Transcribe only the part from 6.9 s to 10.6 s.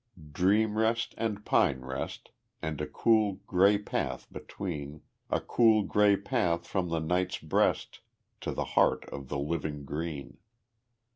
night's breast To the heart of the living green.